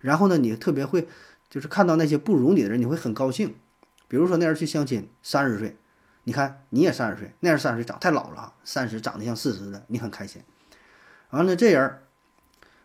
[0.00, 1.08] 然后呢，你特别会
[1.48, 3.54] 就是看到那些不如你的人，你会很高兴。
[4.08, 5.76] 比如说那人去相亲，三十岁，
[6.24, 10.42] 你看你也三十岁，那人三十岁长太老了，三十长得像四十的，你很开心。
[11.30, 12.02] 完了这人，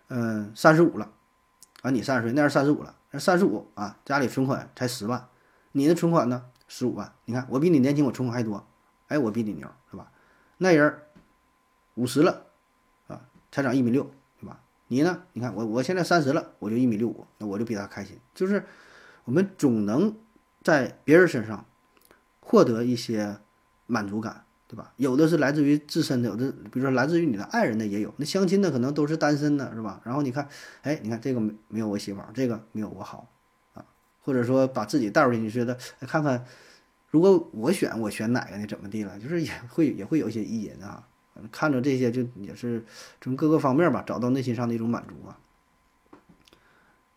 [0.10, 1.12] 嗯，三十五了，
[1.82, 5.30] 啊，你三十岁，那人三十五了，那三十五啊，家里存款才十万，
[5.72, 6.46] 你的存款呢？
[6.68, 8.68] 十五万，你看我比你年轻，我存款还多，
[9.08, 10.12] 哎，我比你牛，是吧？
[10.58, 11.00] 那人
[11.96, 12.48] 五十了，
[13.08, 14.04] 啊，才长一米六，
[14.40, 14.60] 对吧？
[14.88, 15.24] 你呢？
[15.34, 18.20] 你看我，我现在三十了，我就一米六五，那我就比他开心。
[18.34, 18.66] 就是
[19.26, 20.16] 我们总能
[20.64, 21.66] 在别人身上
[22.40, 23.38] 获得一些
[23.86, 24.94] 满足感，对吧？
[24.98, 28.14] 有的是来自于自身的，有的比如说来自于你的爱人的也有。
[28.18, 30.02] 那相亲的可能都是单身的，是吧？
[30.04, 30.48] 然后你看，
[30.82, 33.30] 哎，你看这个没没有我媳妇儿，这个没有我好
[33.74, 33.86] 啊。
[34.22, 36.46] 或者说把自己带入进去，觉得看看，
[37.10, 38.66] 如果我选，我选哪个呢？
[38.66, 39.20] 怎么地了？
[39.20, 41.08] 就是也会也会有一些意淫啊。
[41.52, 42.86] 看着这些，就也是
[43.20, 45.38] 从各个方面吧，找到内心上的一种满足啊。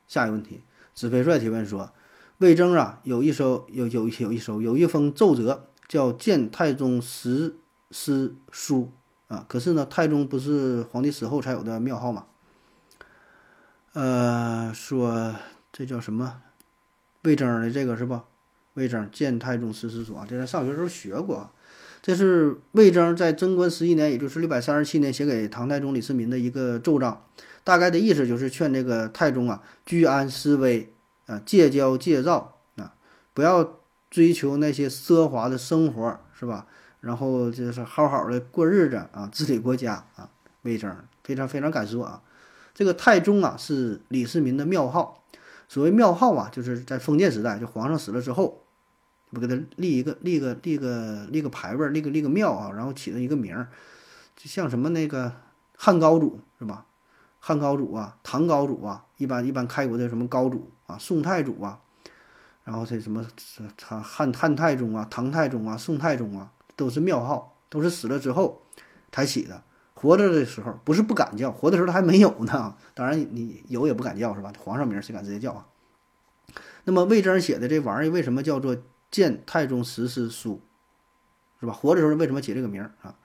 [0.08, 0.62] 下一个问题，
[0.94, 1.92] 子飞帅提问说，
[2.38, 7.56] 魏征啊，有一首有有有一首有一封奏折叫《谏太宗十
[7.90, 8.92] 思书》
[9.34, 12.26] 啊，可是呢，太宗不是皇帝死后才有的庙号嘛？
[13.94, 15.34] 呃，说
[15.72, 16.42] 这叫什么？
[17.22, 18.24] 魏征的这个是吧？
[18.74, 21.50] 魏征见太宗十思书啊，这在上学时候学过。
[22.02, 27.24] 这是魏征在贞观十一年，也就是六百三十七年写给唐太宗李世民的一个奏章。
[27.64, 30.92] 大概的意思就是劝这个太宗啊，居安思危
[31.26, 32.94] 啊，戒骄戒躁啊，
[33.34, 33.78] 不要
[34.10, 36.66] 追求那些奢华的生活，是吧？
[37.00, 40.30] 然后就是好好的过日子啊，治理国家啊。
[40.62, 42.22] 魏征非常非常敢说啊，
[42.74, 45.22] 这个太宗啊是李世民的庙号。
[45.68, 48.62] 所谓庙号啊，就是在封建时代，就皇上死了之后，
[49.30, 53.68] 不给他立一个、立个、立个、立个牌位，立个、立个庙啊，然后起了一个名儿，
[54.36, 55.32] 就像什么那个
[55.76, 56.86] 汉高祖是吧？
[57.38, 61.80] 汉高祖啊，唐高祖啊，一般一般开国的什么高祖啊，宋太祖啊，
[62.64, 63.26] 然后这什么
[63.80, 68.62] 汉汉汉太宗啊，唐太宗啊，宋太宗啊，都是庙号，都是死了之后
[69.10, 69.62] 才起的。
[69.94, 72.76] 活着的时候不是不敢叫，活的时候他还没有呢。
[72.94, 74.52] 当然你有也不敢叫是吧？
[74.58, 75.66] 皇上名谁敢直接叫啊？
[76.84, 78.76] 那么魏征写的这玩意儿为什么叫做
[79.10, 80.60] 《谏太宗实思书》，
[81.60, 81.72] 是吧？
[81.72, 83.16] 活的时候为什么起这个名儿啊？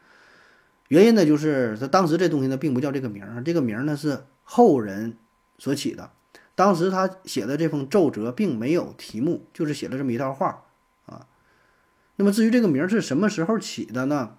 [0.87, 5.17] 原因呢就是他当时这东西呢并不叫这个名儿，这个名儿呢是后人
[5.57, 6.11] 所起的。
[6.55, 10.63] 当时他写的这封奏折并没有题目，就是写了这么一段话
[11.05, 11.25] 啊。
[12.17, 14.35] 那么至于这个名儿是什么时候起的呢？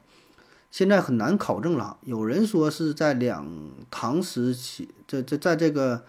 [0.70, 3.46] 现在很难考证了，有人说是在两
[3.90, 6.04] 唐时期，这这在这个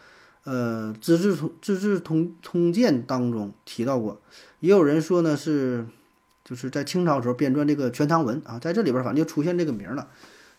[0.45, 4.21] 呃《资治通资治通通鉴》当中提到过，
[4.61, 5.85] 也有人说呢是
[6.45, 10.07] 就是在清朝时候编撰这个《全唐文》啊，在这里边反正就出现这个名了，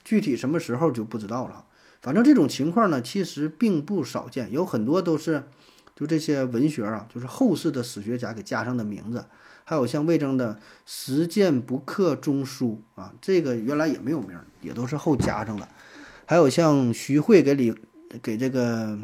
[0.05, 1.65] 具体什么时候就不知道了。
[2.05, 5.49] 反正这种情况呢，其实并不少见，有很多都是
[5.97, 9.25] 就这些文学啊，就是后世的史学家给加上的名字。
[9.65, 15.67] 还有像魏征的《实践不克中书》啊，这个原来也没有名，也都是后加上的。
[16.27, 17.75] 还有像徐汇给李
[18.23, 18.99] 给这个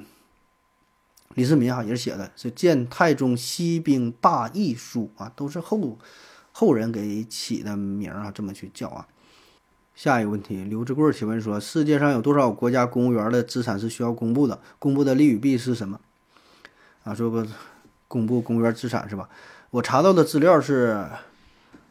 [1.36, 5.98] 李世民哈也是写的，是《谏太宗息兵罢役书》啊，都是后
[6.52, 9.08] 后人给起的名啊，这么去叫啊。
[10.02, 14.58] 下一个问题，刘志贵提问说：世界上有多少国家公务员的资产是需要公布的？
[14.78, 16.00] 公布的利与弊是什么？
[17.04, 17.46] 啊，说个
[18.08, 19.28] 公布公务员资产是吧？
[19.68, 21.04] 我查到的资料是，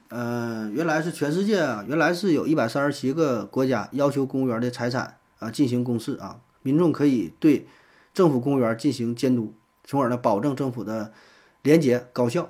[0.07, 7.67] 呃，原来是全世界啊，原来是有一百三十七个国家要求公务员的财产啊进行公示啊，民众可以对
[8.15, 11.13] 政府公务员进行监督，从而呢保证政府的
[11.61, 12.49] 廉洁高效。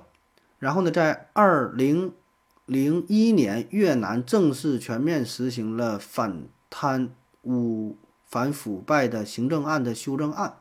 [0.57, 2.13] 然后呢，在二零
[2.69, 7.09] 零一年，越南正式全面实行了反贪
[7.41, 10.53] 污、反腐败的行政案的修正案，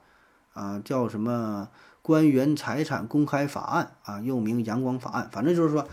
[0.54, 1.68] 啊，叫什么
[2.00, 5.28] 《官员财产公开法案》啊，又名《阳光法案》。
[5.30, 5.86] 反正就是说，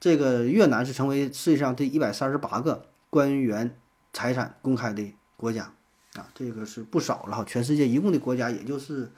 [0.00, 3.78] 这个越南是成为世界上第一百三十八个官员
[4.12, 5.72] 财产公开的国家
[6.14, 7.44] 啊，这个是不少了哈。
[7.44, 9.08] 全世界一共的国家也就是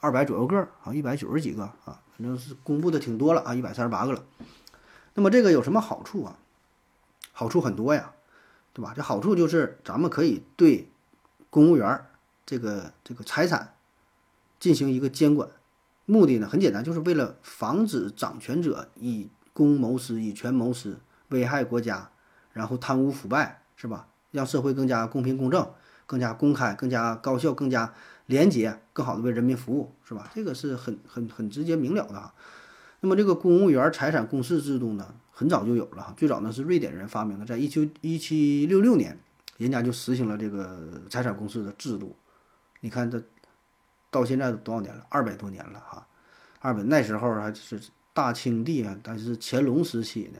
[0.00, 2.02] 二百左右个儿啊，一百九十几个啊。
[2.14, 4.22] 反正是公布的挺多了啊，一百三十八个了。
[5.14, 6.38] 那么这个有什么好处啊？
[7.32, 8.12] 好处很多呀，
[8.72, 8.92] 对吧？
[8.94, 10.88] 这好处就是咱们可以对
[11.50, 12.06] 公务员
[12.44, 13.74] 这个这个财产
[14.60, 15.48] 进行一个监管，
[16.04, 20.98] 目的呢很简单，就是为了防止掌权者以公谋私、以权谋私，
[21.28, 22.10] 危害国家，
[22.52, 24.08] 然后贪污腐败，是吧？
[24.30, 25.72] 让社会更加公平公正、
[26.06, 27.94] 更加公开、更加高效、更加。
[28.26, 30.30] 廉洁，更好的为人民服务，是吧？
[30.34, 32.32] 这个是很很很直接明了的哈。
[33.04, 36.14] 那么这个公务员财产公示制度呢，很早就有了哈。
[36.16, 39.14] 最早呢是瑞典人发明的，在一九一七六六年，
[39.58, 42.16] 人家就实行了这个财产公示的制度。
[42.80, 43.22] 你看这
[44.10, 45.04] 到现在多少年了？
[45.10, 46.06] 二百多年了哈。
[46.60, 47.78] 二百那时候还是
[48.14, 50.38] 大清帝啊，但是乾隆时期呢，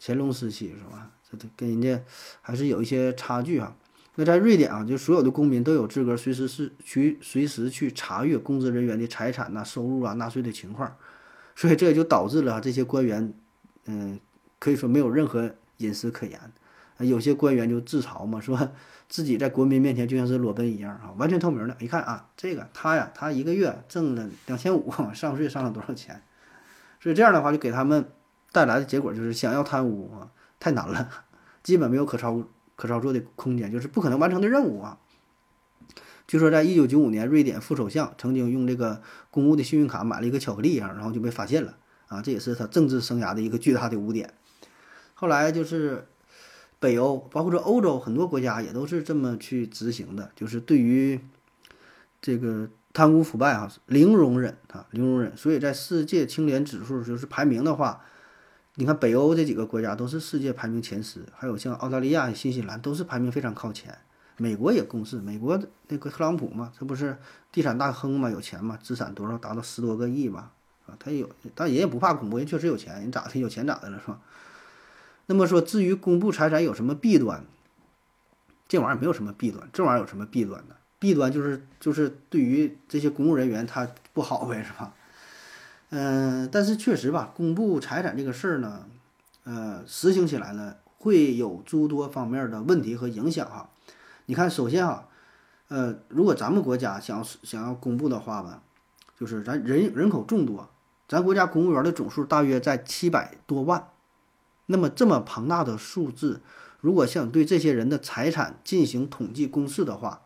[0.00, 1.10] 乾隆时期是吧？
[1.30, 2.02] 这这跟人家
[2.40, 3.76] 还是有一些差距哈。
[4.14, 10.96] 那在瑞典啊，就所有的公民都有资格随时是去随时去查阅公职人员的财产呐、收入啊、纳税的情况，
[11.54, 13.32] 所以这也就导致了这些官员，
[13.86, 14.18] 嗯，
[14.58, 16.38] 可以说没有任何隐私可言。
[16.98, 18.70] 有些官员就自嘲嘛，说
[19.08, 21.76] 自己在国民面前就像是裸奔一样啊，完全透明的。
[21.80, 26.22] 一看啊，这个他呀，他一个月挣了两千五，上税上了多少钱？
[27.00, 28.08] 所以这样的话，就给他们
[28.52, 31.08] 带来的结果就是，想要贪污啊，太难了，
[31.62, 32.42] 基本没有可操。
[32.74, 34.98] 可操作的空间就是不可能完成的任务啊！
[36.26, 41.76] 据说在一九九五年，瑞典副首相曾经用这个公务的信用卡买了一个巧克力啊，然后就被发现了
[42.08, 42.22] 啊！
[42.22, 44.32] 这也是他政治生涯的一个巨大的污点。
[45.14, 46.06] 后来就是
[46.78, 51.20] 北欧，包括说欧洲很多国家也都是这么去执行的，就是对于
[52.20, 55.36] 这个贪污腐败啊，零容忍啊，零容忍。
[55.36, 58.02] 所以在世界清廉指数就是排名的话。
[58.76, 63.98] 你看北欧这几个国家都是世界排名前十，还有像澳大利亚、新西兰都是排名非常靠前。
[64.36, 67.16] 美国也公示，美国那个特朗普嘛，这不是
[67.50, 70.52] 地产大亨嘛，有钱嘛，资产多少达到十多个亿吧？
[70.86, 74.20] 啊，他有，但人也不怕公布，人确实有钱，人咋的有钱咋的了是吧？
[75.26, 77.44] 那么说，至于公布财产有什么弊端？
[78.66, 80.74] 这玩意儿没有什么弊端，这玩意儿有什么弊端呢？
[80.98, 84.94] 弊端就是就是对于这些公务人员他不好呗，是吧？
[85.90, 88.86] 嗯，但是确实吧，公布财产这个事儿呢，
[89.44, 93.68] 呃，实行起来呢，会有诸多方面的问题和影响哈。
[94.26, 95.08] 你看，首先啊，
[95.68, 98.62] 呃，如果咱们国家想想要公布的话吧，
[99.18, 100.70] 就是咱人人口众多，
[101.08, 103.88] 咱国家公务员的总数大约在七百多万，
[104.66, 106.40] 那么这么庞大的数字，
[106.80, 110.22] 如果想对这些人的财产进行统计公示的话，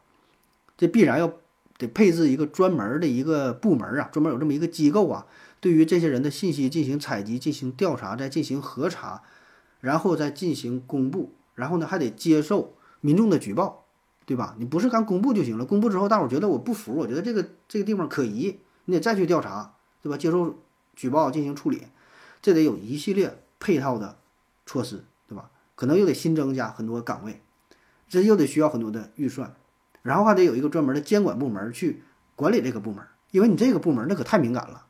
[0.76, 1.32] 这必然要
[1.78, 5.26] 得配置一个专门的一个部门啊，专门有这么一个机构啊。
[5.58, 9.22] 对于这些人的信息进行采集、进行调查、再进行核查，
[9.80, 13.85] 然后再进行公布，然后呢还得接受民众的举报，
[14.26, 14.56] 对吧？
[14.58, 20.18] 你不是刚公布就行了，公布之后大伙儿觉得我不服，我觉得这个这个地方可疑，你得再去调查，对吧？
[20.18, 20.58] 接受
[20.96, 21.84] 举报进行处理，
[22.42, 24.16] 这得有一系列配套的
[24.66, 25.50] 措施，对吧？
[25.76, 27.40] 可能又得新增加很多岗位，
[28.08, 29.54] 这又得需要很多的预算，
[30.02, 32.02] 然后还得有一个专门的监管部门去
[32.34, 34.85] 管理这个部门，因为你这个部门那可太敏感了。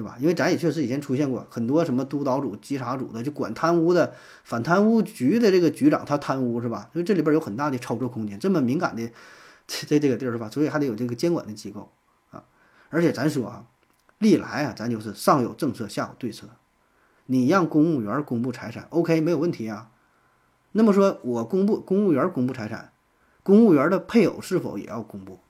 [0.00, 0.16] 对吧？
[0.18, 6.88] 因为咱也确实以前出现过很多什么督导组、稽查组的，就管贪污的反贪污局的这个局长，他贪污是吧？
[6.94, 8.38] 所以这里边有很大的操作空间。
[8.38, 9.10] 这么敏感的
[9.66, 10.48] 这这个地儿是吧？
[10.48, 11.92] 所以还得有这个监管的机构
[12.30, 12.42] 啊。
[12.88, 13.66] 而且咱说啊，
[14.16, 16.46] 历来啊，咱就是上有政策，下有对策。
[17.26, 19.90] 你让公务员公布财产，OK，没有问题啊。
[20.72, 22.90] 那么说我公布公务员公布财产，
[23.42, 25.40] 公务员的配偶是否也要公布？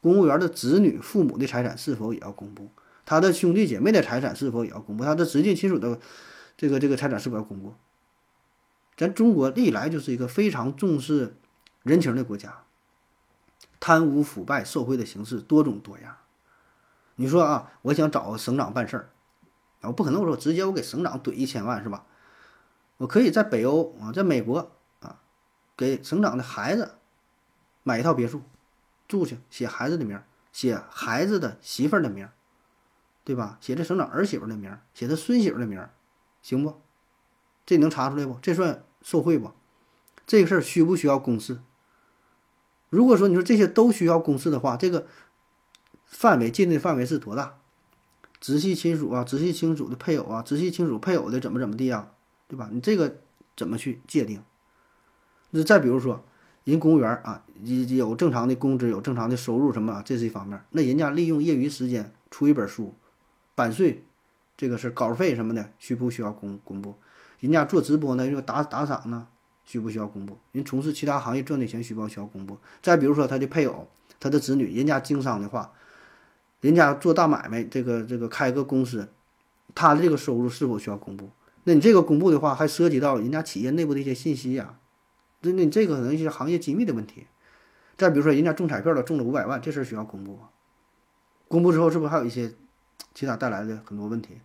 [0.00, 2.70] 公务员的子女、父母的财产是否也要公布？
[3.06, 5.04] 他的兄弟姐妹的财产是否也要公布？
[5.04, 5.98] 他的直系亲属的
[6.58, 7.74] 这个这个财产是否要公布？
[8.96, 11.36] 咱中国历来就是一个非常重视
[11.82, 12.64] 人情的国家，
[13.78, 16.16] 贪污腐败受贿的形式多种多样。
[17.14, 19.10] 你说啊，我想找省长办事儿，
[19.82, 22.04] 我不可能我说直接我给省长怼一千万是吧？
[22.96, 25.20] 我可以在北欧啊，在美国啊，
[25.76, 26.96] 给省长的孩子
[27.84, 28.42] 买一套别墅
[29.06, 30.20] 住去，写孩子的名，
[30.52, 32.28] 写孩子的媳妇儿的名。
[33.26, 33.58] 对吧？
[33.60, 35.84] 写这省长儿媳妇的名，写他孙媳妇的名，
[36.42, 36.80] 行不？
[37.66, 38.38] 这能查出来不？
[38.40, 39.50] 这算受贿不？
[40.24, 41.58] 这个事儿需不需要公示？
[42.88, 45.08] 如果说你说这些都需要公示的话，这个
[46.04, 47.58] 范围禁的范围是多大？
[48.38, 52.12] 直系亲属啊，直系亲属的配偶啊，直系亲属配偶的怎么怎么地啊，
[52.46, 52.68] 对吧？
[52.70, 53.22] 你这个
[53.56, 54.40] 怎么去界定？
[55.50, 56.24] 那再比如说，
[56.62, 60.62] 人公务员啊，有正常的工资，有正常的收入，什么这是一方面。
[60.70, 62.94] 那人家利用业余时间出一本书，
[63.56, 64.04] 版税，
[64.56, 66.94] 这个是稿费什么的，需不需要公公布？
[67.40, 69.26] 人家做直播呢，又打打赏呢，
[69.64, 70.38] 需不需要公布？
[70.52, 72.58] 人从事其他行业赚的钱需不需要公布？
[72.80, 73.88] 再比如说他的配偶、
[74.20, 75.72] 他的子女，人家经商的话。
[76.62, 79.08] 人家做大买卖，这个这个开个公司，
[79.74, 81.28] 他的这个收入是否需要公布？
[81.64, 84.78] 那你这个公布的话，还涉及到人家企业内部的一些信息呀。
[85.42, 87.26] 那那这个可能一些行业机密的问题。
[87.96, 90.48] 再比如说，人家中彩票了，中了五百万，这事儿需要公布吗？
[91.46, 92.52] 公布之后，是不是还有一些
[93.16, 94.42] 其他带来的很多问题？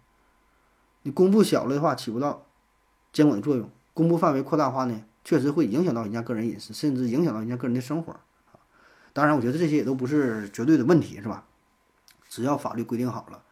[1.01, 2.45] 你公布小了的话，起不到
[3.11, 8.15] 监管的作用；公布范围扩大化呢，确实会影响到人家个人隐私，甚至影响到人家个人的生活。
[9.11, 11.43] 当然，我觉得这些也都不是绝对的问题，是吧？
[12.29, 13.43] 只要法律规定好了，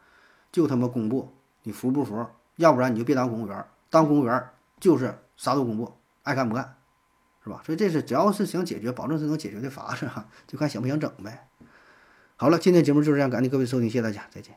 [0.50, 1.30] 就他妈公布，
[1.64, 2.26] 你服不服？
[2.56, 4.48] 要不然你就别当公务员，当公务员
[4.78, 5.92] 就是啥都公布，
[6.22, 6.76] 爱干不干，
[7.44, 7.60] 是吧？
[7.66, 11.46] 所以这是只要是想解决，保证是能解决的法子哈，就看想不想整呗。
[12.36, 14.56] 好了，今天节目就是这样，感谢各位收听，谢谢大家，再见。